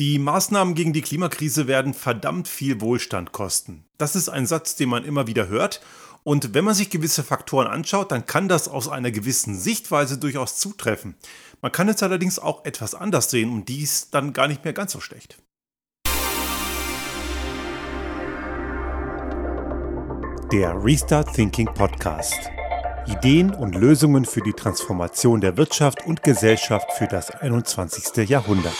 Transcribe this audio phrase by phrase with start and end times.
[0.00, 3.84] Die Maßnahmen gegen die Klimakrise werden verdammt viel Wohlstand kosten.
[3.96, 5.80] Das ist ein Satz, den man immer wieder hört.
[6.24, 10.56] Und wenn man sich gewisse Faktoren anschaut, dann kann das aus einer gewissen Sichtweise durchaus
[10.56, 11.14] zutreffen.
[11.62, 14.90] Man kann es allerdings auch etwas anders sehen und dies dann gar nicht mehr ganz
[14.90, 15.38] so schlecht.
[20.50, 22.50] Der Restart Thinking Podcast.
[23.06, 28.28] Ideen und Lösungen für die Transformation der Wirtschaft und Gesellschaft für das 21.
[28.28, 28.74] Jahrhundert.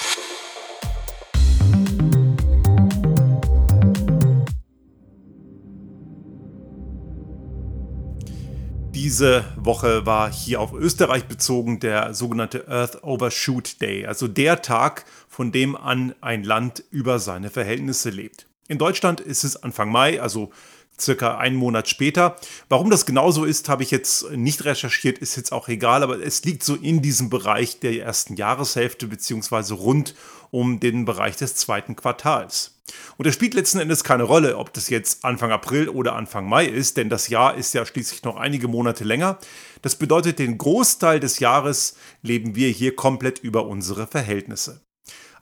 [9.14, 15.04] Diese Woche war hier auf Österreich bezogen der sogenannte Earth Overshoot Day, also der Tag,
[15.28, 18.46] von dem an ein Land über seine Verhältnisse lebt.
[18.66, 20.50] In Deutschland ist es Anfang Mai, also
[21.00, 22.36] circa einen Monat später.
[22.68, 26.44] Warum das genauso ist, habe ich jetzt nicht recherchiert, ist jetzt auch egal, aber es
[26.44, 30.14] liegt so in diesem Bereich der ersten Jahreshälfte beziehungsweise rund
[30.50, 32.74] um den Bereich des zweiten Quartals.
[33.16, 36.66] Und es spielt letzten Endes keine Rolle, ob das jetzt Anfang April oder Anfang Mai
[36.66, 39.38] ist, denn das Jahr ist ja schließlich noch einige Monate länger.
[39.82, 44.83] Das bedeutet, den Großteil des Jahres leben wir hier komplett über unsere Verhältnisse.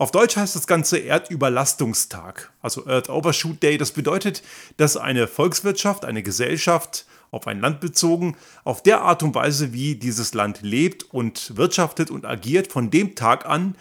[0.02, 3.78] Auf Deutsch heißt das Ganze Erdüberlastungstag, also Earth Overshoot Day.
[3.78, 4.42] Das bedeutet,
[4.76, 9.94] dass eine Volkswirtschaft, eine Gesellschaft, auf ein Land bezogen, auf der Art und Weise, wie
[9.94, 13.76] dieses Land lebt und wirtschaftet und agiert, von dem Tag an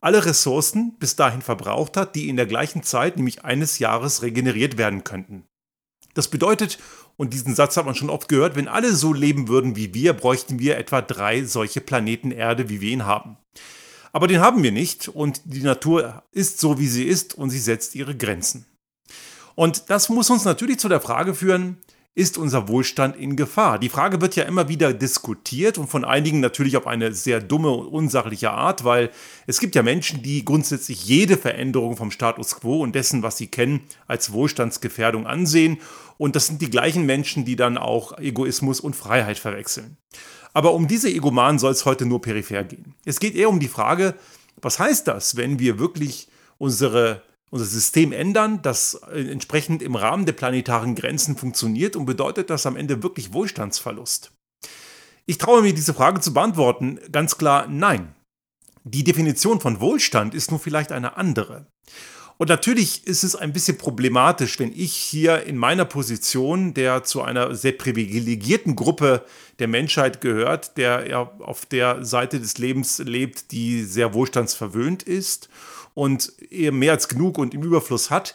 [0.00, 4.76] alle Ressourcen bis dahin verbraucht hat, die in der gleichen Zeit, nämlich eines Jahres, regeneriert
[4.76, 5.44] werden könnten.
[6.14, 6.80] Das bedeutet,
[7.16, 10.14] und diesen Satz hat man schon oft gehört, wenn alle so leben würden wie wir,
[10.14, 13.36] bräuchten wir etwa drei solche Planeten Erde, wie wir ihn haben.
[14.12, 17.58] Aber den haben wir nicht und die Natur ist so, wie sie ist und sie
[17.58, 18.66] setzt ihre Grenzen.
[19.54, 21.78] Und das muss uns natürlich zu der Frage führen,
[22.14, 23.78] ist unser Wohlstand in Gefahr?
[23.78, 27.70] Die Frage wird ja immer wieder diskutiert und von einigen natürlich auf eine sehr dumme
[27.70, 29.10] und unsachliche Art, weil
[29.46, 33.46] es gibt ja Menschen, die grundsätzlich jede Veränderung vom Status quo und dessen, was sie
[33.46, 35.78] kennen, als Wohlstandsgefährdung ansehen.
[36.18, 39.96] Und das sind die gleichen Menschen, die dann auch Egoismus und Freiheit verwechseln.
[40.52, 42.94] Aber um diese Egomanen soll es heute nur peripher gehen.
[43.04, 44.14] Es geht eher um die Frage,
[44.60, 46.28] was heißt das, wenn wir wirklich
[46.58, 52.66] unsere, unser System ändern, das entsprechend im Rahmen der planetaren Grenzen funktioniert und bedeutet das
[52.66, 54.32] am Ende wirklich Wohlstandsverlust?
[55.26, 58.14] Ich traue mir diese Frage zu beantworten, ganz klar nein.
[58.84, 61.66] Die Definition von Wohlstand ist nur vielleicht eine andere.
[62.40, 67.20] Und natürlich ist es ein bisschen problematisch, wenn ich hier in meiner Position, der zu
[67.20, 69.26] einer sehr privilegierten Gruppe
[69.58, 75.50] der Menschheit gehört, der ja auf der Seite des Lebens lebt, die sehr wohlstandsverwöhnt ist
[75.92, 78.34] und eher mehr als genug und im Überfluss hat,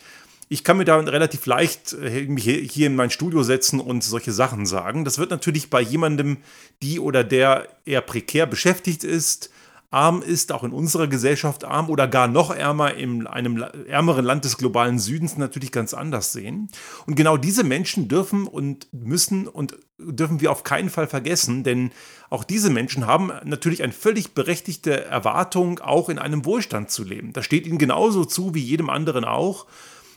[0.50, 4.34] ich kann mir da relativ leicht äh, mich hier in mein Studio setzen und solche
[4.34, 5.04] Sachen sagen.
[5.04, 6.38] Das wird natürlich bei jemandem,
[6.84, 9.50] die oder der eher prekär beschäftigt ist,
[9.96, 14.44] arm ist, auch in unserer Gesellschaft arm oder gar noch ärmer in einem ärmeren Land
[14.44, 16.70] des globalen Südens natürlich ganz anders sehen.
[17.08, 21.92] Und genau diese Menschen dürfen und müssen und dürfen wir auf keinen Fall vergessen, denn
[22.30, 27.32] auch diese Menschen haben natürlich eine völlig berechtigte Erwartung, auch in einem Wohlstand zu leben.
[27.32, 29.66] Das steht ihnen genauso zu wie jedem anderen auch.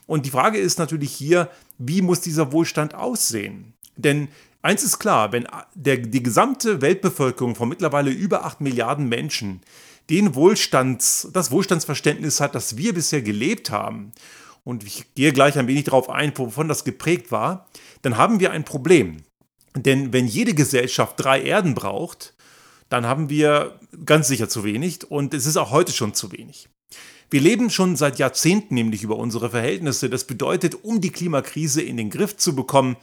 [0.06, 3.74] Und die Frage ist natürlich hier, wie muss dieser Wohlstand aussehen?
[3.94, 4.28] Denn
[4.68, 9.62] Eins ist klar, wenn der, die gesamte Weltbevölkerung von mittlerweile über 8 Milliarden Menschen
[10.10, 14.12] den Wohlstands, das Wohlstandsverständnis hat, das wir bisher gelebt haben,
[14.64, 17.66] und ich gehe gleich ein wenig darauf ein, wovon das geprägt war,
[18.02, 19.22] dann haben wir ein Problem.
[19.74, 22.34] Denn wenn jede Gesellschaft drei Erden braucht,
[22.90, 26.68] dann haben wir ganz sicher zu wenig und es ist auch heute schon zu wenig.
[27.30, 30.10] Wir leben schon seit Jahrzehnten nämlich über unsere Verhältnisse.
[30.10, 32.98] Das bedeutet, um die Klimakrise in den Griff zu bekommen,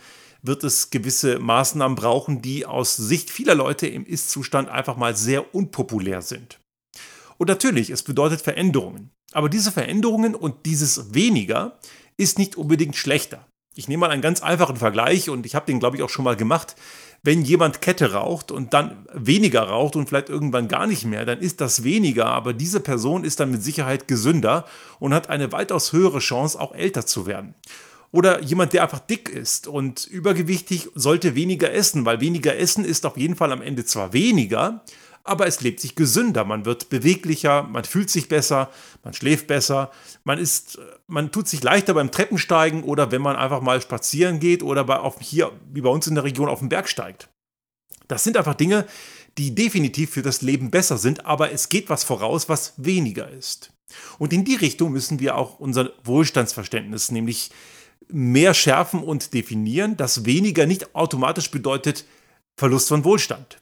[0.48, 5.54] wird es gewisse Maßnahmen brauchen, die aus Sicht vieler Leute im Ist-Zustand einfach mal sehr
[5.54, 6.60] unpopulär sind.
[7.38, 9.10] Und natürlich, es bedeutet Veränderungen.
[9.34, 11.78] Aber diese Veränderungen und dieses weniger
[12.18, 13.46] ist nicht unbedingt schlechter.
[13.78, 16.24] Ich nehme mal einen ganz einfachen Vergleich und ich habe den, glaube ich, auch schon
[16.24, 16.76] mal gemacht.
[17.24, 21.40] Wenn jemand Kette raucht und dann weniger raucht und vielleicht irgendwann gar nicht mehr, dann
[21.40, 24.66] ist das weniger, aber diese Person ist dann mit Sicherheit gesünder
[25.00, 27.56] und hat eine weitaus höhere Chance, auch älter zu werden.
[28.16, 33.06] Oder jemand, der einfach dick ist und übergewichtig, sollte weniger essen, weil weniger Essen ist
[33.06, 34.86] auf jeden Fall am Ende zwar weniger,
[35.26, 38.72] aber es lebt sich gesünder, man wird beweglicher, man fühlt sich besser,
[39.04, 39.92] man schläft besser,
[40.24, 44.64] man ist, man tut sich leichter beim Treppensteigen oder wenn man einfach mal spazieren geht
[44.64, 47.28] oder bei, auf, hier, wie bei uns in der Region, auf den Berg steigt.
[48.08, 48.86] Das sind einfach Dinge,
[49.38, 53.74] die definitiv für das Leben besser sind, aber es geht was voraus, was weniger ist.
[54.20, 57.52] Und in die Richtung müssen wir auch unser Wohlstandsverständnis, nämlich
[58.08, 62.06] mehr schärfen und definieren, dass weniger nicht automatisch bedeutet
[62.58, 63.60] Verlust von Wohlstand.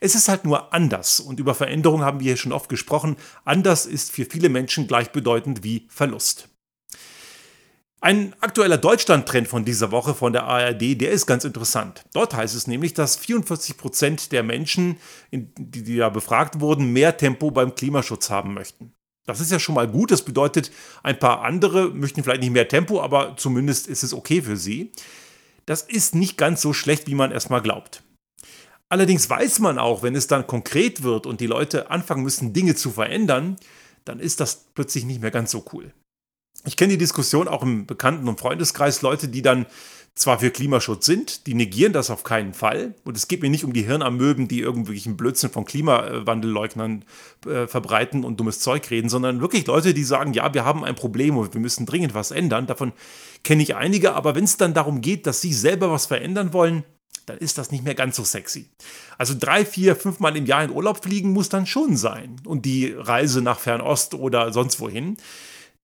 [0.00, 3.16] Es ist halt nur anders und über Veränderung haben wir hier schon oft gesprochen.
[3.44, 6.48] Anders ist für viele Menschen gleichbedeutend wie Verlust.
[8.00, 12.04] Ein aktueller Deutschland-Trend von dieser Woche von der ARD, der ist ganz interessant.
[12.12, 14.96] Dort heißt es nämlich, dass 44 Prozent der Menschen,
[15.30, 18.92] die da befragt wurden, mehr Tempo beim Klimaschutz haben möchten.
[19.26, 20.10] Das ist ja schon mal gut.
[20.10, 20.70] Das bedeutet,
[21.02, 24.92] ein paar andere möchten vielleicht nicht mehr Tempo, aber zumindest ist es okay für sie.
[25.66, 28.02] Das ist nicht ganz so schlecht, wie man erstmal glaubt.
[28.88, 32.74] Allerdings weiß man auch, wenn es dann konkret wird und die Leute anfangen müssen, Dinge
[32.74, 33.56] zu verändern,
[34.04, 35.94] dann ist das plötzlich nicht mehr ganz so cool.
[36.64, 39.66] Ich kenne die Diskussion auch im Bekannten- und Freundeskreis, Leute, die dann
[40.14, 42.94] zwar für Klimaschutz sind, die negieren das auf keinen Fall.
[43.02, 47.04] Und es geht mir nicht um die Hirnamöben, die irgendwelchen Blödsinn von Klimawandelleugnern
[47.46, 50.94] äh, verbreiten und dummes Zeug reden, sondern wirklich Leute, die sagen, ja, wir haben ein
[50.94, 52.66] Problem und wir müssen dringend was ändern.
[52.66, 52.92] Davon
[53.42, 56.84] kenne ich einige, aber wenn es dann darum geht, dass sie selber was verändern wollen,
[57.24, 58.68] dann ist das nicht mehr ganz so sexy.
[59.16, 62.36] Also drei, vier, fünfmal im Jahr in Urlaub fliegen muss dann schon sein.
[62.44, 65.16] Und die Reise nach Fernost oder sonst wohin,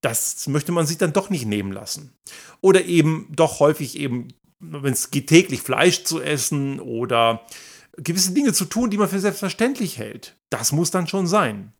[0.00, 2.12] das möchte man sich dann doch nicht nehmen lassen.
[2.60, 4.28] Oder eben doch häufig eben,
[4.60, 7.46] wenn es geht, täglich Fleisch zu essen oder
[7.96, 10.36] gewisse Dinge zu tun, die man für selbstverständlich hält.
[10.50, 11.72] Das muss dann schon sein.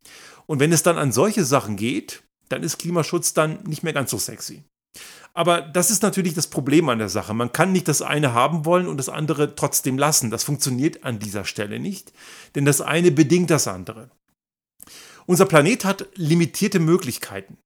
[0.46, 4.10] Und wenn es dann an solche Sachen geht, dann ist Klimaschutz dann nicht mehr ganz
[4.10, 4.64] so sexy.
[5.34, 7.34] Aber das ist natürlich das Problem an der Sache.
[7.34, 10.30] Man kann nicht das eine haben wollen und das andere trotzdem lassen.
[10.30, 12.12] Das funktioniert an dieser Stelle nicht,
[12.54, 14.10] denn das eine bedingt das andere.
[15.26, 17.58] Unser Planet hat limitierte Möglichkeiten.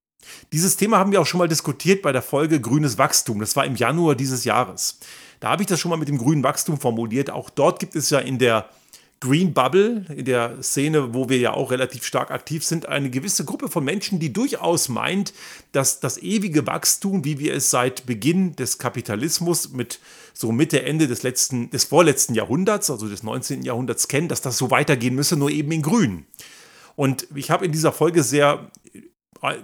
[0.53, 3.41] Dieses Thema haben wir auch schon mal diskutiert bei der Folge Grünes Wachstum.
[3.41, 4.99] Das war im Januar dieses Jahres.
[5.41, 7.31] Da habe ich das schon mal mit dem grünen Wachstum formuliert.
[7.31, 8.69] Auch dort gibt es ja in der
[9.23, 13.45] Green Bubble, in der Szene, wo wir ja auch relativ stark aktiv sind, eine gewisse
[13.45, 15.33] Gruppe von Menschen, die durchaus meint,
[15.71, 20.01] dass das ewige Wachstum, wie wir es seit Beginn des Kapitalismus mit
[20.35, 23.63] so Mitte, Ende des letzten, des vorletzten Jahrhunderts, also des 19.
[23.63, 26.27] Jahrhunderts kennen, dass das so weitergehen müsse, nur eben in Grün.
[26.97, 28.71] Und ich habe in dieser Folge sehr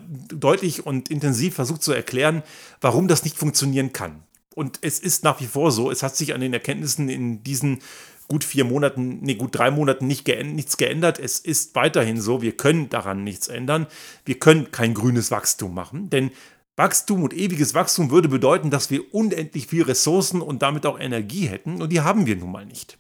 [0.06, 2.42] deutlich und intensiv versucht zu erklären,
[2.80, 4.22] warum das nicht funktionieren kann.
[4.54, 7.80] Und es ist nach wie vor so, es hat sich an den Erkenntnissen in diesen
[8.26, 11.19] gut vier Monaten, nee, gut drei Monaten nicht geändert, nichts geändert.
[11.19, 13.86] Es ist weiterhin so, wir können daran nichts ändern.
[14.25, 16.30] Wir können kein grünes Wachstum machen, denn
[16.76, 21.46] Wachstum und ewiges Wachstum würde bedeuten, dass wir unendlich viel Ressourcen und damit auch Energie
[21.46, 22.98] hätten und die haben wir nun mal nicht.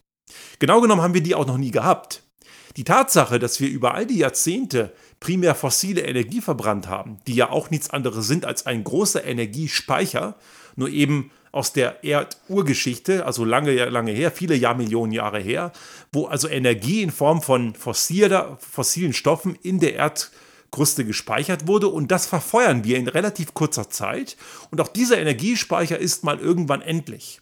[0.58, 2.22] Genau genommen haben wir die auch noch nie gehabt.
[2.76, 7.50] Die Tatsache, dass wir über all die Jahrzehnte primär fossile Energie verbrannt haben, die ja
[7.50, 10.36] auch nichts anderes sind als ein großer Energiespeicher,
[10.76, 15.72] nur eben aus der Erdurgeschichte, also lange, lange her, viele Jahrmillionen Jahre her,
[16.12, 22.10] wo also Energie in Form von fossiler, fossilen Stoffen in der Erdkruste gespeichert wurde und
[22.10, 24.36] das verfeuern wir in relativ kurzer Zeit
[24.70, 27.40] und auch dieser Energiespeicher ist mal irgendwann endlich.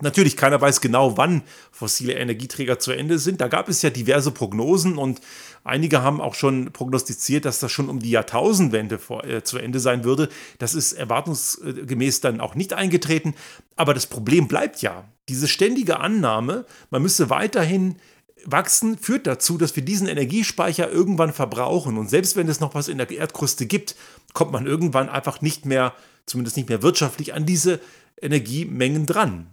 [0.00, 3.40] Natürlich, keiner weiß genau, wann fossile Energieträger zu Ende sind.
[3.40, 5.22] Da gab es ja diverse Prognosen und
[5.64, 9.80] einige haben auch schon prognostiziert, dass das schon um die Jahrtausendwende vor, äh, zu Ende
[9.80, 10.28] sein würde.
[10.58, 13.34] Das ist erwartungsgemäß dann auch nicht eingetreten.
[13.74, 15.04] Aber das Problem bleibt ja.
[15.30, 17.96] Diese ständige Annahme, man müsse weiterhin
[18.44, 21.96] wachsen, führt dazu, dass wir diesen Energiespeicher irgendwann verbrauchen.
[21.96, 23.96] Und selbst wenn es noch was in der Erdkruste gibt,
[24.34, 25.94] kommt man irgendwann einfach nicht mehr,
[26.26, 27.80] zumindest nicht mehr wirtschaftlich, an diese
[28.20, 29.46] Energiemengen dran.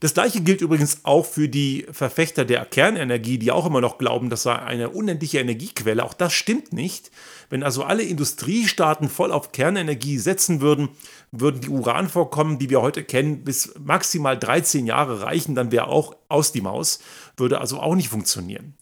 [0.00, 4.30] Das gleiche gilt übrigens auch für die Verfechter der Kernenergie, die auch immer noch glauben,
[4.30, 6.04] das sei eine unendliche Energiequelle.
[6.04, 7.10] Auch das stimmt nicht.
[7.50, 10.88] Wenn also alle Industriestaaten voll auf Kernenergie setzen würden,
[11.30, 16.16] würden die Uranvorkommen, die wir heute kennen, bis maximal 13 Jahre reichen, dann wäre auch
[16.28, 17.00] aus die Maus,
[17.36, 18.74] würde also auch nicht funktionieren.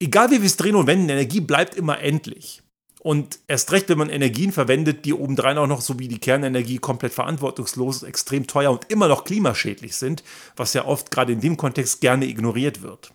[0.00, 2.61] Egal wie wir es drehen und wenden, Energie bleibt immer endlich.
[3.04, 6.78] Und erst recht, wenn man Energien verwendet, die obendrein auch noch so wie die Kernenergie
[6.78, 10.22] komplett verantwortungslos, extrem teuer und immer noch klimaschädlich sind,
[10.54, 13.12] was ja oft gerade in dem Kontext gerne ignoriert wird.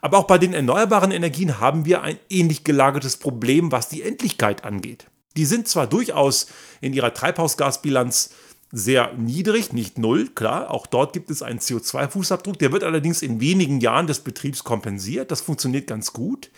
[0.00, 4.64] Aber auch bei den erneuerbaren Energien haben wir ein ähnlich gelagertes Problem, was die Endlichkeit
[4.64, 5.06] angeht.
[5.36, 6.48] Die sind zwar durchaus
[6.80, 8.30] in ihrer Treibhausgasbilanz
[8.72, 13.40] sehr niedrig, nicht null, klar, auch dort gibt es einen CO2-Fußabdruck, der wird allerdings in
[13.40, 16.50] wenigen Jahren des Betriebs kompensiert, das funktioniert ganz gut,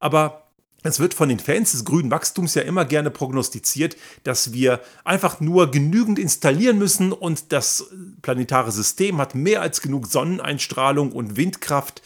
[0.00, 0.47] aber
[0.84, 5.40] es wird von den Fans des grünen Wachstums ja immer gerne prognostiziert, dass wir einfach
[5.40, 7.90] nur genügend installieren müssen und das
[8.22, 12.02] planetare System hat mehr als genug Sonneneinstrahlung und Windkraft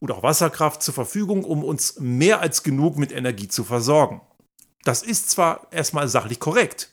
[0.00, 4.20] oder auch Wasserkraft zur Verfügung, um uns mehr als genug mit Energie zu versorgen.
[4.82, 6.90] Das ist zwar erstmal sachlich korrekt.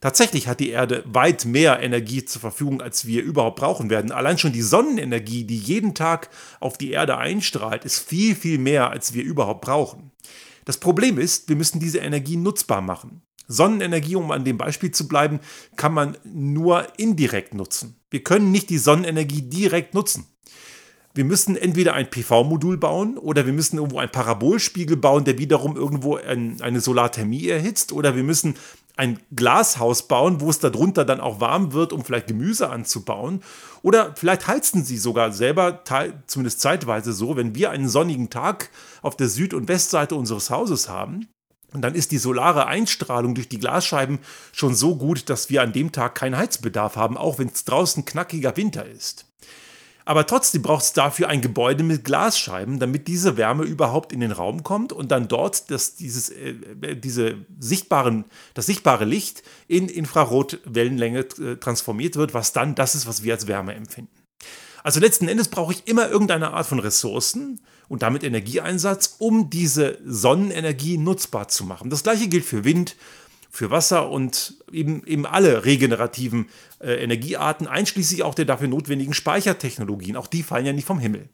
[0.00, 4.12] Tatsächlich hat die Erde weit mehr Energie zur Verfügung, als wir überhaupt brauchen werden.
[4.12, 8.90] Allein schon die Sonnenenergie, die jeden Tag auf die Erde einstrahlt, ist viel, viel mehr,
[8.90, 10.10] als wir überhaupt brauchen.
[10.70, 13.22] Das Problem ist, wir müssen diese Energie nutzbar machen.
[13.48, 15.40] Sonnenenergie, um an dem Beispiel zu bleiben,
[15.74, 17.96] kann man nur indirekt nutzen.
[18.08, 20.26] Wir können nicht die Sonnenenergie direkt nutzen.
[21.12, 25.74] wir müssen entweder ein PV-Modul bauen oder wir müssen irgendwo einen Parabolspiegel bauen, der wiederum
[25.76, 28.54] irgendwo ein, eine Solarthermie erhitzt oder wir müssen
[29.00, 33.42] ein Glashaus bauen, wo es darunter dann auch warm wird, um vielleicht Gemüse anzubauen.
[33.80, 35.82] Oder vielleicht heizen sie sogar selber,
[36.26, 38.68] zumindest zeitweise so, wenn wir einen sonnigen Tag
[39.00, 41.28] auf der Süd- und Westseite unseres Hauses haben.
[41.72, 44.18] Und dann ist die solare Einstrahlung durch die Glasscheiben
[44.52, 48.04] schon so gut, dass wir an dem Tag keinen Heizbedarf haben, auch wenn es draußen
[48.04, 49.29] knackiger Winter ist.
[50.04, 54.32] Aber trotzdem braucht es dafür ein Gebäude mit Glasscheiben, damit diese Wärme überhaupt in den
[54.32, 59.88] Raum kommt und dann dort das, dieses, äh, äh diese sichtbaren, das sichtbare Licht in
[59.88, 64.10] Infrarotwellenlänge äh, transformiert wird, was dann das ist, was wir als Wärme empfinden.
[64.82, 69.98] Also letzten Endes brauche ich immer irgendeine Art von Ressourcen und damit Energieeinsatz, um diese
[70.04, 71.90] Sonnenenergie nutzbar zu machen.
[71.90, 72.96] Das gleiche gilt für Wind,
[73.50, 80.16] für Wasser und eben, eben alle regenerativen äh, Energiearten, einschließlich auch der dafür notwendigen Speichertechnologien.
[80.16, 81.28] Auch die fallen ja nicht vom Himmel.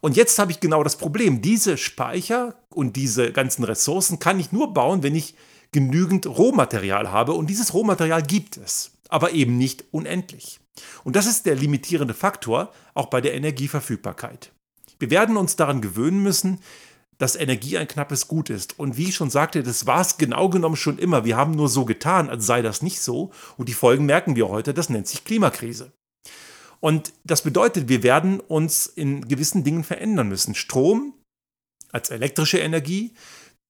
[0.00, 1.42] Und jetzt habe ich genau das Problem.
[1.42, 5.34] Diese Speicher und diese ganzen Ressourcen kann ich nur bauen, wenn ich
[5.72, 7.32] genügend Rohmaterial habe.
[7.32, 10.60] Und dieses Rohmaterial gibt es, aber eben nicht unendlich.
[11.04, 14.52] Und das ist der limitierende Faktor auch bei der Energieverfügbarkeit.
[14.98, 16.60] Wir werden uns daran gewöhnen müssen,
[17.20, 18.78] dass Energie ein knappes Gut ist.
[18.78, 21.26] Und wie ich schon sagte, das war es genau genommen schon immer.
[21.26, 23.30] Wir haben nur so getan, als sei das nicht so.
[23.58, 24.72] Und die Folgen merken wir heute.
[24.72, 25.92] Das nennt sich Klimakrise.
[26.80, 30.54] Und das bedeutet, wir werden uns in gewissen Dingen verändern müssen.
[30.54, 31.12] Strom
[31.92, 33.12] als elektrische Energie,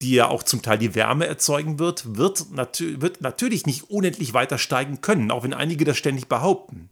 [0.00, 4.32] die ja auch zum Teil die Wärme erzeugen wird, wird, natür wird natürlich nicht unendlich
[4.32, 6.88] weiter steigen können, auch wenn einige das ständig behaupten.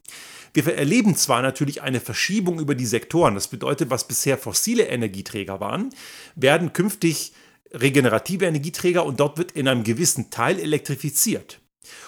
[0.53, 5.61] Wir erleben zwar natürlich eine Verschiebung über die Sektoren, das bedeutet, was bisher fossile Energieträger
[5.61, 5.91] waren,
[6.35, 7.33] werden künftig
[7.73, 11.61] regenerative Energieträger und dort wird in einem gewissen Teil elektrifiziert.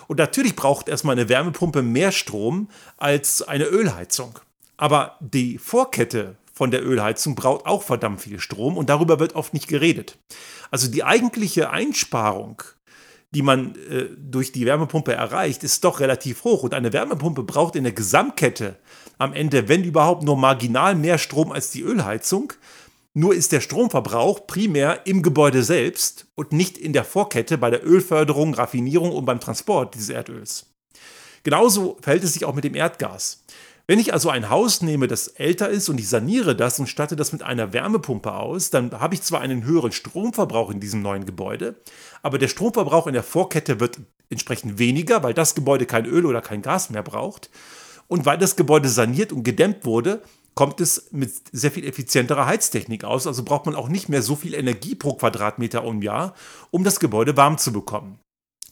[0.08, 4.38] Und natürlich braucht erstmal eine Wärmepumpe mehr Strom als eine Ölheizung.
[4.76, 9.54] Aber die Vorkette von der Ölheizung braucht auch verdammt viel Strom und darüber wird oft
[9.54, 10.18] nicht geredet.
[10.70, 12.62] Also die eigentliche Einsparung
[13.32, 16.62] die man äh, durch die Wärmepumpe erreicht, ist doch relativ hoch.
[16.62, 18.76] Und eine Wärmepumpe braucht in der Gesamtkette
[19.18, 22.52] am Ende, wenn überhaupt, nur marginal mehr Strom als die Ölheizung.
[23.12, 27.84] Nur ist der Stromverbrauch primär im Gebäude selbst und nicht in der Vorkette bei der
[27.84, 30.66] Ölförderung, Raffinierung und beim Transport dieses Erdöls.
[31.42, 33.39] Genauso verhält es sich auch mit dem Erdgas.
[33.90, 37.16] Wenn ich also ein Haus nehme, das älter ist und ich saniere das und statte
[37.16, 41.26] das mit einer Wärmepumpe aus, dann habe ich zwar einen höheren Stromverbrauch in diesem neuen
[41.26, 41.74] Gebäude,
[42.22, 46.40] aber der Stromverbrauch in der Vorkette wird entsprechend weniger, weil das Gebäude kein Öl oder
[46.40, 47.50] kein Gas mehr braucht.
[48.06, 50.22] Und weil das Gebäude saniert und gedämmt wurde,
[50.54, 53.26] kommt es mit sehr viel effizienterer Heiztechnik aus.
[53.26, 56.34] Also braucht man auch nicht mehr so viel Energie pro Quadratmeter im Jahr,
[56.70, 58.20] um das Gebäude warm zu bekommen.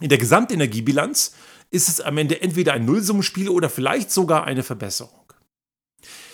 [0.00, 1.34] In der Gesamtenergiebilanz
[1.70, 5.32] ist es am Ende entweder ein Nullsummenspiel oder vielleicht sogar eine Verbesserung.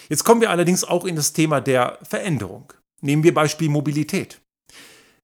[0.09, 2.73] Jetzt kommen wir allerdings auch in das Thema der Veränderung.
[3.01, 4.41] Nehmen wir Beispiel Mobilität.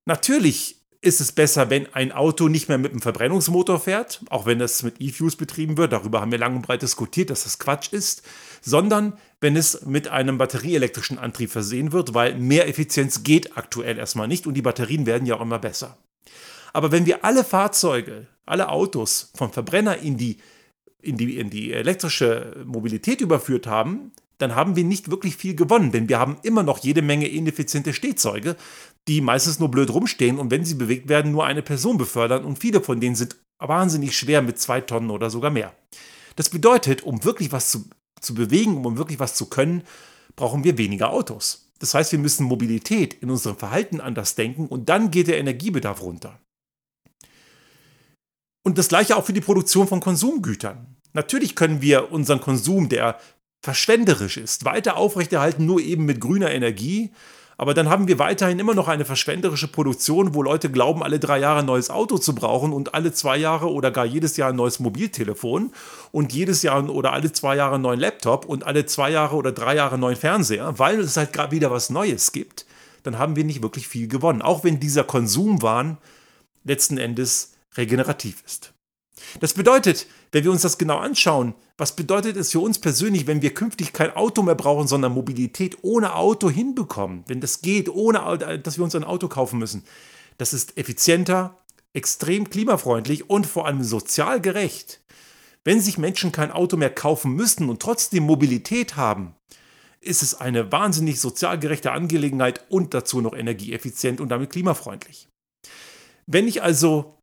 [0.06, 4.61] Natürlich ist es besser, wenn ein Auto nicht mehr mit einem Verbrennungsmotor fährt, auch wenn
[4.61, 7.92] es mit E-Fuels betrieben wird, darüber haben wir lang und breit diskutiert, dass das Quatsch
[7.92, 8.23] ist,
[8.61, 14.28] sondern wenn es mit einem batterieelektrischen Antrieb versehen wird, weil mehr Effizienz geht aktuell erstmal
[14.28, 15.97] nicht und die Batterien werden ja auch immer besser.
[16.73, 20.39] Aber wenn wir alle Fahrzeuge, alle Autos vom Verbrenner in die,
[21.00, 25.93] in die, in die elektrische Mobilität überführt haben, dann haben wir nicht wirklich viel gewonnen,
[25.93, 28.57] denn wir haben immer noch jede Menge ineffiziente Stehzeuge,
[29.07, 32.59] die meistens nur blöd rumstehen und wenn sie bewegt werden, nur eine Person befördern und
[32.59, 35.75] viele von denen sind wahnsinnig schwer mit zwei Tonnen oder sogar mehr.
[36.37, 37.85] Das bedeutet, um wirklich was zu,
[38.21, 39.83] zu bewegen, um wirklich was zu können,
[40.37, 41.67] brauchen wir weniger Autos.
[41.79, 46.03] Das heißt, wir müssen Mobilität in unserem Verhalten anders denken und dann geht der Energiebedarf
[46.03, 46.41] runter.
[48.71, 50.87] Und das gleiche auch für die Produktion von Konsumgütern.
[51.12, 53.19] Natürlich können wir unseren Konsum, der
[53.65, 57.11] verschwenderisch ist, weiter aufrechterhalten, nur eben mit grüner Energie.
[57.57, 61.41] Aber dann haben wir weiterhin immer noch eine verschwenderische Produktion, wo Leute glauben, alle drei
[61.41, 64.57] Jahre ein neues Auto zu brauchen und alle zwei Jahre oder gar jedes Jahr ein
[64.57, 65.73] neues Mobiltelefon
[66.12, 69.50] und jedes Jahr oder alle zwei Jahre einen neuen Laptop und alle zwei Jahre oder
[69.50, 72.67] drei Jahre einen neuen Fernseher, weil es halt gerade wieder was Neues gibt.
[73.03, 74.43] Dann haben wir nicht wirklich viel gewonnen.
[74.43, 75.99] Auch wenn dieser Konsumwahn
[76.62, 78.73] letzten Endes regenerativ ist.
[79.41, 83.43] Das bedeutet, wenn wir uns das genau anschauen, was bedeutet es für uns persönlich, wenn
[83.43, 87.25] wir künftig kein Auto mehr brauchen, sondern Mobilität ohne Auto hinbekommen?
[87.27, 89.85] Wenn das geht, ohne dass wir uns ein Auto kaufen müssen.
[90.39, 91.59] Das ist effizienter,
[91.93, 95.00] extrem klimafreundlich und vor allem sozial gerecht.
[95.65, 99.35] Wenn sich Menschen kein Auto mehr kaufen müssen und trotzdem Mobilität haben,
[100.00, 105.29] ist es eine wahnsinnig sozial gerechte Angelegenheit und dazu noch energieeffizient und damit klimafreundlich.
[106.27, 107.20] Wenn ich also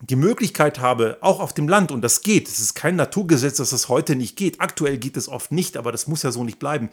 [0.00, 3.70] die Möglichkeit habe, auch auf dem Land, und das geht, es ist kein Naturgesetz, dass
[3.70, 6.58] das heute nicht geht, aktuell geht es oft nicht, aber das muss ja so nicht
[6.58, 6.90] bleiben.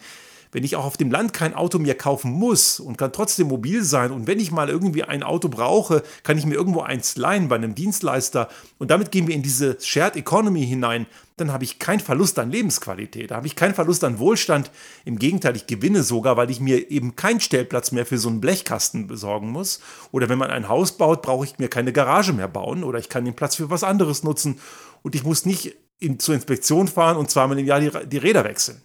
[0.54, 3.82] Wenn ich auch auf dem Land kein Auto mehr kaufen muss und kann trotzdem mobil
[3.82, 7.48] sein und wenn ich mal irgendwie ein Auto brauche, kann ich mir irgendwo eins leihen
[7.48, 11.06] bei einem Dienstleister und damit gehen wir in diese Shared Economy hinein,
[11.36, 14.70] dann habe ich keinen Verlust an Lebensqualität, da habe ich keinen Verlust an Wohlstand.
[15.04, 18.40] Im Gegenteil, ich gewinne sogar, weil ich mir eben keinen Stellplatz mehr für so einen
[18.40, 19.80] Blechkasten besorgen muss.
[20.12, 23.08] Oder wenn man ein Haus baut, brauche ich mir keine Garage mehr bauen oder ich
[23.08, 24.60] kann den Platz für was anderes nutzen
[25.02, 28.44] und ich muss nicht in, zur Inspektion fahren und zweimal im Jahr die, die Räder
[28.44, 28.80] wechseln.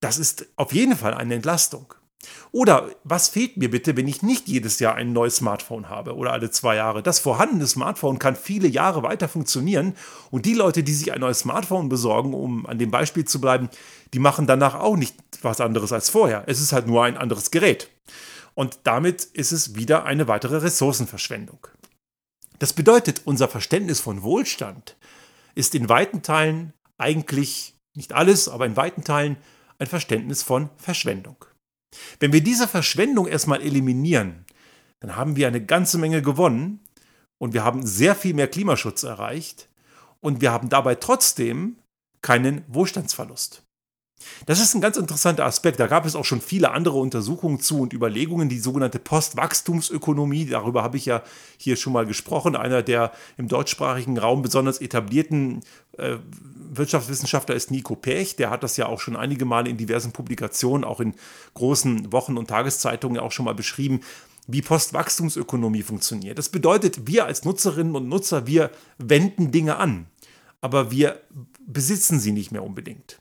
[0.00, 1.94] Das ist auf jeden Fall eine Entlastung.
[2.50, 6.32] Oder was fehlt mir bitte, wenn ich nicht jedes Jahr ein neues Smartphone habe oder
[6.32, 7.02] alle zwei Jahre?
[7.02, 9.94] Das vorhandene Smartphone kann viele Jahre weiter funktionieren
[10.30, 13.68] und die Leute, die sich ein neues Smartphone besorgen, um an dem Beispiel zu bleiben,
[14.14, 16.44] die machen danach auch nicht was anderes als vorher.
[16.46, 17.88] Es ist halt nur ein anderes Gerät.
[18.54, 21.68] Und damit ist es wieder eine weitere Ressourcenverschwendung.
[22.58, 24.96] Das bedeutet, unser Verständnis von Wohlstand
[25.54, 29.36] ist in weiten Teilen eigentlich, nicht alles, aber in weiten Teilen
[29.78, 31.44] ein Verständnis von Verschwendung.
[32.20, 34.44] Wenn wir diese Verschwendung erstmal eliminieren,
[35.00, 36.80] dann haben wir eine ganze Menge gewonnen
[37.38, 39.68] und wir haben sehr viel mehr Klimaschutz erreicht
[40.20, 41.78] und wir haben dabei trotzdem
[42.20, 43.62] keinen Wohlstandsverlust.
[44.46, 45.78] Das ist ein ganz interessanter Aspekt.
[45.78, 50.46] Da gab es auch schon viele andere Untersuchungen zu und Überlegungen, die sogenannte Postwachstumsökonomie.
[50.46, 51.22] Darüber habe ich ja
[51.56, 52.56] hier schon mal gesprochen.
[52.56, 55.60] Einer der im deutschsprachigen Raum besonders etablierten
[56.70, 58.36] Wirtschaftswissenschaftler ist Nico Pech.
[58.36, 61.14] Der hat das ja auch schon einige Male in diversen Publikationen, auch in
[61.54, 64.00] großen Wochen- und Tageszeitungen auch schon mal beschrieben
[64.48, 66.38] wie Postwachstumsökonomie funktioniert.
[66.38, 70.06] Das bedeutet, wir als Nutzerinnen und Nutzer, wir wenden Dinge an,
[70.62, 71.20] aber wir
[71.66, 73.20] besitzen sie nicht mehr unbedingt.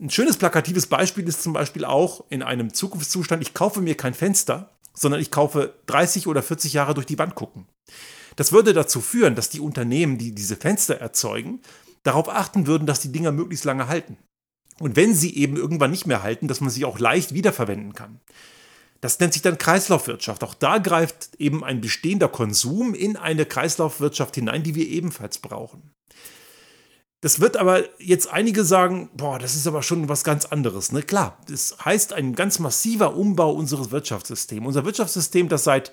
[0.00, 4.14] Ein schönes plakatives Beispiel ist zum Beispiel auch in einem Zukunftszustand, ich kaufe mir kein
[4.14, 7.66] Fenster, sondern ich kaufe 30 oder 40 Jahre durch die Wand gucken.
[8.36, 11.60] Das würde dazu führen, dass die Unternehmen, die diese Fenster erzeugen,
[12.04, 14.16] darauf achten würden, dass die Dinger möglichst lange halten.
[14.78, 18.20] Und wenn sie eben irgendwann nicht mehr halten, dass man sie auch leicht wiederverwenden kann.
[19.00, 20.42] Das nennt sich dann Kreislaufwirtschaft.
[20.42, 25.90] Auch da greift eben ein bestehender Konsum in eine Kreislaufwirtschaft hinein, die wir ebenfalls brauchen.
[27.20, 30.92] Das wird aber jetzt einige sagen, boah, das ist aber schon was ganz anderes.
[30.92, 31.02] Ne?
[31.02, 34.66] Klar, das heißt ein ganz massiver Umbau unseres Wirtschaftssystems.
[34.66, 35.92] Unser Wirtschaftssystem, das seit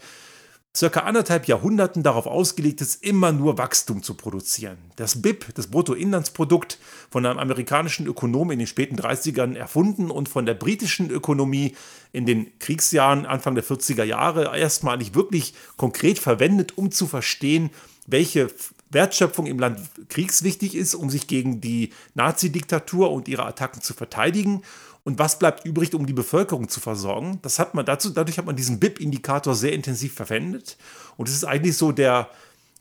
[0.76, 4.78] circa anderthalb Jahrhunderten darauf ausgelegt ist, immer nur Wachstum zu produzieren.
[4.96, 6.80] Das BIP, das Bruttoinlandsprodukt,
[7.10, 11.76] von einem amerikanischen Ökonom in den späten 30ern erfunden und von der britischen Ökonomie
[12.14, 17.70] in den Kriegsjahren Anfang der 40er Jahre erstmalig wirklich konkret verwendet, um zu verstehen,
[18.08, 18.50] welche
[18.92, 19.80] Wertschöpfung im Land
[20.10, 24.64] kriegswichtig ist, um sich gegen die Nazi-Diktatur und ihre Attacken zu verteidigen.
[25.04, 27.40] Und was bleibt übrig, um die Bevölkerung zu versorgen?
[27.42, 30.78] Das hat man dazu, dadurch hat man diesen BIP-Indikator sehr intensiv verwendet.
[31.18, 32.30] Und es ist eigentlich so der,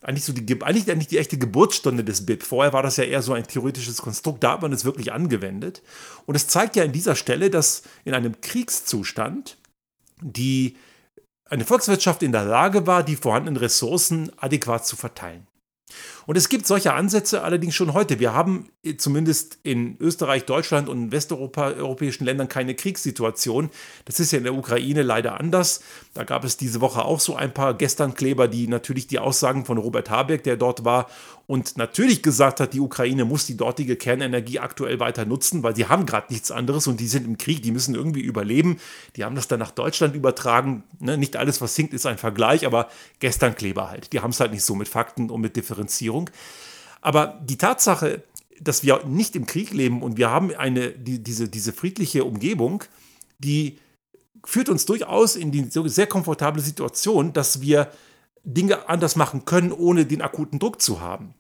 [0.03, 2.43] eigentlich so die, eigentlich, eigentlich die echte Geburtsstunde des BIP.
[2.43, 5.83] Vorher war das ja eher so ein theoretisches Konstrukt, da hat man es wirklich angewendet.
[6.27, 9.57] Und es zeigt ja an dieser Stelle, dass in einem Kriegszustand
[10.21, 10.77] die
[11.47, 15.47] eine Volkswirtschaft in der Lage war, die vorhandenen Ressourcen adäquat zu verteilen.
[16.31, 18.21] Und es gibt solche Ansätze allerdings schon heute.
[18.21, 23.69] Wir haben zumindest in Österreich, Deutschland und westeuropäischen Ländern keine Kriegssituation.
[24.05, 25.81] Das ist ja in der Ukraine leider anders.
[26.15, 29.77] Da gab es diese Woche auch so ein paar Gesternkleber, die natürlich die Aussagen von
[29.77, 31.09] Robert Habeck, der dort war,
[31.51, 35.87] und natürlich gesagt hat, die Ukraine muss die dortige Kernenergie aktuell weiter nutzen, weil sie
[35.87, 38.79] haben gerade nichts anderes und die sind im Krieg, die müssen irgendwie überleben.
[39.17, 40.85] Die haben das dann nach Deutschland übertragen.
[41.01, 41.19] Ne?
[41.19, 42.89] Nicht alles, was sinkt, ist ein Vergleich, aber
[43.19, 44.13] gestern Kleber halt.
[44.13, 46.20] Die haben es halt nicht so mit Fakten und mit Differenzierung.
[47.01, 48.23] Aber die Tatsache,
[48.61, 52.85] dass wir nicht im Krieg leben und wir haben eine, die, diese, diese friedliche Umgebung,
[53.39, 53.79] die
[54.45, 57.91] führt uns durchaus in die sehr komfortable Situation, dass wir
[58.45, 61.35] Dinge anders machen können, ohne den akuten Druck zu haben.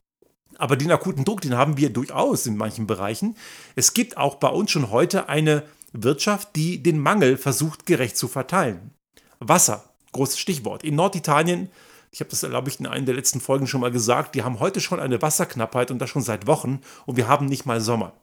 [0.58, 3.36] Aber den akuten Druck, den haben wir durchaus in manchen Bereichen.
[3.76, 5.62] Es gibt auch bei uns schon heute eine
[5.92, 8.90] Wirtschaft, die den Mangel versucht gerecht zu verteilen.
[9.38, 10.84] Wasser, großes Stichwort.
[10.84, 11.70] In Norditalien,
[12.10, 14.60] ich habe das, glaube ich, in einer der letzten Folgen schon mal gesagt, die haben
[14.60, 18.14] heute schon eine Wasserknappheit und das schon seit Wochen und wir haben nicht mal Sommer.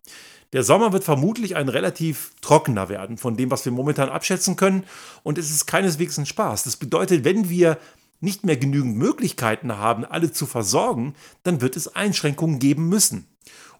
[0.54, 4.86] Der Sommer wird vermutlich ein relativ trockener werden von dem, was wir momentan abschätzen können.
[5.24, 6.64] Und es ist keineswegs ein Spaß.
[6.64, 7.78] Das bedeutet, wenn wir
[8.22, 13.28] nicht mehr genügend Möglichkeiten haben, alle zu versorgen, dann wird es Einschränkungen geben müssen.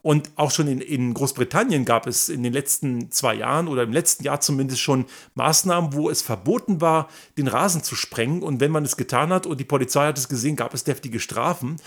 [0.02, 3.92] Und auch schon in, in, Großbritannien gab es in den letzten zwei Jahren oder im
[3.92, 5.06] letzten Jahr zumindest schon
[5.36, 8.44] Maßnahmen, wo es verboten war, den Rasen zu sprengen.
[8.44, 11.20] Und wenn man es getan hat und die Polizei hat es gesehen, gab es deftige
[11.20, 11.78] Strafen.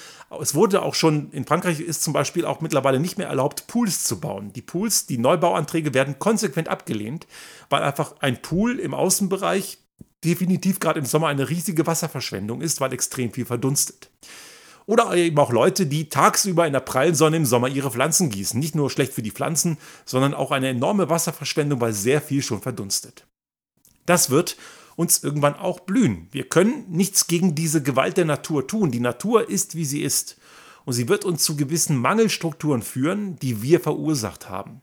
[0.40, 4.04] Es wurde auch schon, in Frankreich ist zum Beispiel auch mittlerweile nicht mehr erlaubt, Pools
[4.04, 4.52] zu bauen.
[4.52, 7.26] Die Pools, die Neubauanträge werden konsequent abgelehnt,
[7.68, 9.78] weil einfach ein Pool im Außenbereich
[10.24, 14.10] definitiv gerade im Sommer eine riesige Wasserverschwendung ist, weil extrem viel verdunstet.
[14.90, 18.58] Oder eben auch Leute, die tagsüber in der prallen Sonne im Sommer ihre Pflanzen gießen.
[18.58, 22.60] Nicht nur schlecht für die Pflanzen, sondern auch eine enorme Wasserverschwendung, weil sehr viel schon
[22.60, 23.24] verdunstet.
[24.06, 24.56] Das wird
[24.96, 26.26] uns irgendwann auch blühen.
[26.32, 28.90] Wir können nichts gegen diese Gewalt der Natur tun.
[28.90, 30.38] Die Natur ist, wie sie ist.
[30.84, 34.80] Und sie wird uns zu gewissen Mangelstrukturen führen, die wir verursacht haben.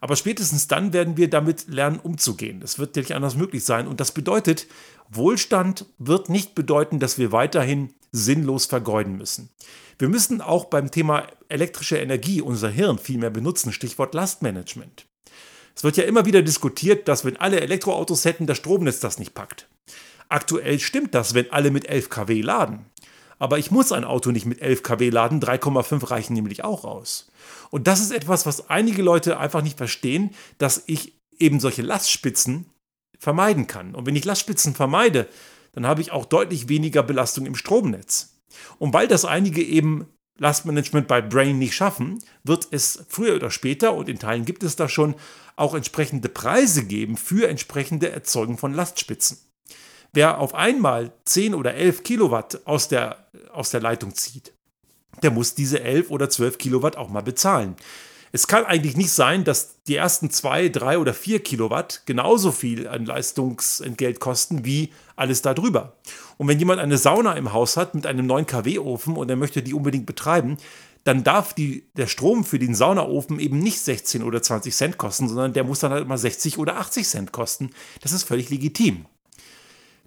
[0.00, 2.58] Aber spätestens dann werden wir damit lernen, umzugehen.
[2.58, 3.86] Das wird nicht anders möglich sein.
[3.86, 4.66] Und das bedeutet,
[5.10, 9.50] Wohlstand wird nicht bedeuten, dass wir weiterhin sinnlos vergeuden müssen.
[9.98, 13.72] Wir müssen auch beim Thema elektrische Energie unser Hirn viel mehr benutzen.
[13.72, 15.06] Stichwort Lastmanagement.
[15.74, 19.34] Es wird ja immer wieder diskutiert, dass wenn alle Elektroautos hätten, das Stromnetz das nicht
[19.34, 19.68] packt.
[20.28, 22.86] Aktuell stimmt das, wenn alle mit 11 kW laden.
[23.38, 27.30] Aber ich muss ein Auto nicht mit 11 kW laden, 3,5 reichen nämlich auch aus.
[27.70, 32.66] Und das ist etwas, was einige Leute einfach nicht verstehen, dass ich eben solche Lastspitzen
[33.18, 33.94] vermeiden kann.
[33.94, 35.28] Und wenn ich Lastspitzen vermeide,
[35.72, 38.34] dann habe ich auch deutlich weniger Belastung im Stromnetz.
[38.78, 40.06] Und weil das einige eben
[40.38, 44.76] Lastmanagement bei Brain nicht schaffen, wird es früher oder später, und in Teilen gibt es
[44.76, 45.14] da schon,
[45.56, 49.38] auch entsprechende Preise geben für entsprechende Erzeugung von Lastspitzen.
[50.12, 54.52] Wer auf einmal 10 oder 11 Kilowatt aus der, aus der Leitung zieht,
[55.22, 57.76] der muss diese 11 oder 12 Kilowatt auch mal bezahlen.
[58.32, 62.86] Es kann eigentlich nicht sein, dass die ersten 2, 3 oder 4 Kilowatt genauso viel
[62.86, 65.96] an Leistungsentgelt kosten wie alles darüber.
[66.36, 69.62] Und wenn jemand eine Sauna im Haus hat mit einem 9 kW-Ofen und er möchte
[69.62, 70.58] die unbedingt betreiben,
[71.04, 75.28] dann darf die, der Strom für den Saunaofen eben nicht 16 oder 20 Cent kosten,
[75.28, 77.70] sondern der muss dann halt mal 60 oder 80 Cent kosten.
[78.02, 79.06] Das ist völlig legitim.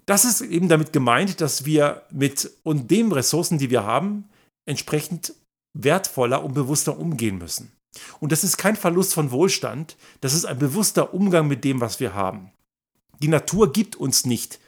[0.06, 4.28] Das ist eben damit gemeint, dass wir mit und den Ressourcen, die wir haben,
[4.64, 5.34] entsprechend
[5.74, 7.72] wertvoller und bewusster umgehen müssen.
[8.20, 12.00] Und das ist kein Verlust von Wohlstand, das ist ein bewusster Umgang mit dem, was
[12.00, 12.50] wir haben.
[13.20, 14.58] Die Natur gibt uns nicht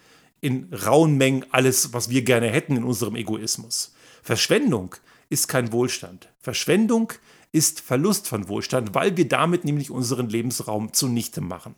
[0.40, 3.94] in rauen Mengen alles, was wir gerne hätten in unserem Egoismus.
[4.22, 4.94] Verschwendung
[5.30, 6.28] ist kein Wohlstand.
[6.38, 7.12] Verschwendung
[7.50, 11.74] ist Verlust von Wohlstand, weil wir damit nämlich unseren Lebensraum zunichte machen.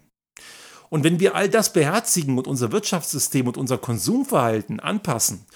[0.89, 5.47] Und wenn wir all das beherzigen und unser Wirtschaftssystem und unser Konsumverhalten anpassen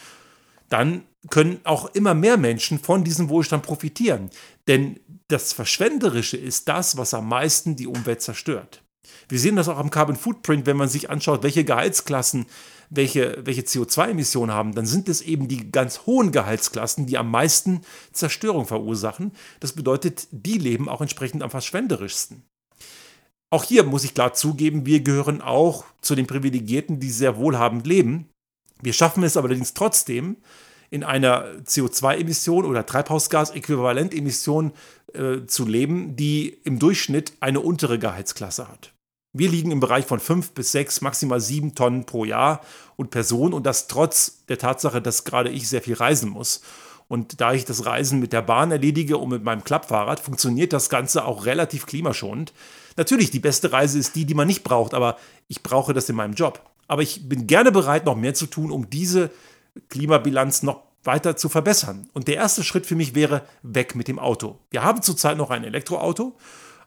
[0.71, 4.31] dann können auch immer mehr Menschen von diesem Wohlstand profitieren.
[4.67, 8.83] Denn das Verschwenderische ist das, was am meisten die Umwelt zerstört.
[9.29, 12.47] Wir sehen das auch am Carbon Footprint, wenn man sich anschaut, welche Gehaltsklassen
[12.91, 17.83] welche, welche CO2-Emissionen haben, dann sind es eben die ganz hohen Gehaltsklassen, die am meisten
[18.13, 19.33] Zerstörung verursachen.
[19.61, 22.43] Das bedeutet, die leben auch entsprechend am verschwenderischsten.
[23.49, 27.87] Auch hier muss ich klar zugeben, wir gehören auch zu den Privilegierten, die sehr wohlhabend
[27.87, 28.29] leben.
[28.83, 30.37] Wir schaffen es allerdings trotzdem,
[30.91, 34.73] in einer CO2-Emission oder Treibhausgasäquivalentemission
[35.15, 38.93] äh, zu leben, die im Durchschnitt eine untere Gehaltsklasse hat.
[39.33, 42.63] Wir liegen im Bereich von 5 bis 6, maximal 7 Tonnen pro Jahr
[42.97, 46.63] und Person und das trotz der Tatsache, dass gerade ich sehr viel reisen muss.
[47.07, 50.91] Und da ich das Reisen mit der Bahn erledige und mit meinem Klappfahrrad, funktioniert das
[50.91, 52.53] Ganze auch relativ klimaschonend.
[52.97, 55.17] Natürlich, die beste Reise ist die, die man nicht braucht, aber
[55.49, 56.61] ich brauche das in meinem Job.
[56.91, 59.31] Aber ich bin gerne bereit, noch mehr zu tun, um diese
[59.91, 62.09] Klimabilanz noch weiter zu verbessern.
[62.15, 64.59] Und der erste Schritt für mich wäre weg mit dem Auto.
[64.73, 66.37] Wir haben zurzeit noch ein Elektroauto,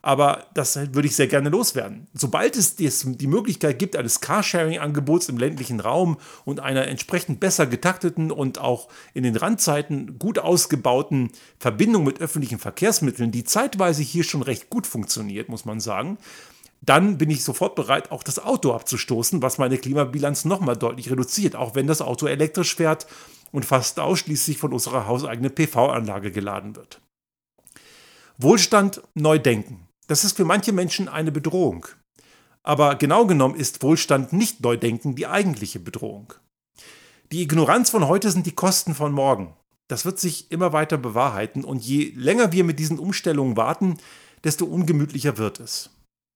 [0.02, 2.08] aber das würde ich sehr gerne loswerden.
[2.14, 8.30] Sobald es die Möglichkeit gibt eines Carsharing-Angebots im ländlichen Raum und einer entsprechend besser getakteten
[8.30, 14.42] und auch in den Randzeiten gut ausgebauten Verbindung mit öffentlichen Verkehrsmitteln, die zeitweise hier schon
[14.42, 16.18] recht gut funktioniert, muss man sagen,
[16.86, 21.56] dann bin ich sofort bereit, auch das Auto abzustoßen, was meine Klimabilanz nochmal deutlich reduziert,
[21.56, 23.08] auch wenn das Auto elektrisch fährt
[23.52, 27.00] und fast ausschließlich von unserer hauseigenen PV-Anlage geladen wird.
[28.38, 29.88] Wohlstand neu denken.
[30.08, 31.86] Das ist für manche Menschen eine Bedrohung.
[32.64, 36.34] Aber genau genommen ist Wohlstand nicht Neudenken die eigentliche Bedrohung.
[37.32, 39.56] Die Ignoranz von heute sind die Kosten von morgen.
[39.88, 43.98] Das wird sich immer weiter bewahrheiten und je länger wir mit diesen Umstellungen warten,
[44.44, 45.90] desto ungemütlicher wird es.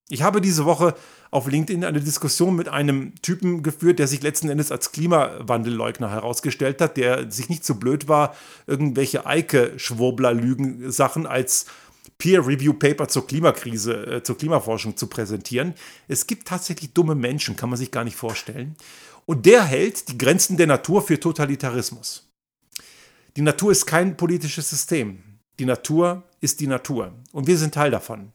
[0.08, 0.94] Ich habe diese Woche
[1.30, 6.80] auf LinkedIn eine Diskussion mit einem Typen geführt, der sich letzten Endes als Klimawandelleugner herausgestellt
[6.80, 8.34] hat, der sich nicht so blöd war,
[8.66, 11.66] irgendwelche Eike-Schwurbler-Lügen-Sachen als
[12.16, 15.74] Peer-Review-Paper zur Klimakrise, äh, zur Klimaforschung zu präsentieren.
[16.08, 18.74] Es gibt tatsächlich dumme Menschen, kann man sich gar nicht vorstellen.
[19.26, 22.32] Und der hält die Grenzen der Natur für Totalitarismus.
[23.36, 25.22] Die Natur ist kein politisches System.
[25.58, 27.12] Die Natur ist die Natur.
[27.32, 28.32] Und wir sind Teil davon.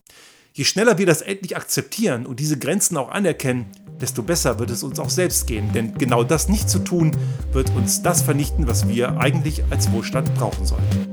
[0.55, 3.65] Je schneller wir das endlich akzeptieren und diese Grenzen auch anerkennen,
[3.99, 5.73] desto besser wird es uns auch selbst gehen.
[5.73, 7.17] Denn genau das nicht zu tun,
[7.51, 11.12] wird uns das vernichten, was wir eigentlich als Wohlstand brauchen sollten.